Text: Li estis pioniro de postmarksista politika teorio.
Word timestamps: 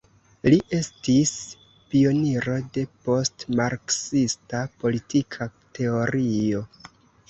Li 0.53 0.57
estis 0.77 1.33
pioniro 1.91 2.57
de 2.79 2.87
postmarksista 3.05 4.67
politika 4.83 5.53
teorio. 5.81 6.69